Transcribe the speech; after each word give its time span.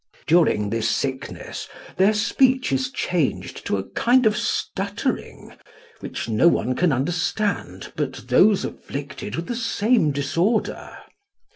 During 0.25 0.71
this 0.71 0.89
sickness 0.89 1.69
their 1.95 2.15
speech 2.15 2.71
is 2.71 2.89
changed 2.89 3.63
to 3.67 3.77
a 3.77 3.87
kind 3.89 4.25
of 4.25 4.35
stuttering, 4.35 5.53
which 5.99 6.27
no 6.27 6.47
one 6.47 6.73
can 6.73 6.91
understand 6.91 7.93
but 7.95 8.13
those 8.27 8.65
afflicted 8.65 9.35
with 9.35 9.45
the 9.45 9.55
same 9.55 10.11
disorder. 10.11 10.97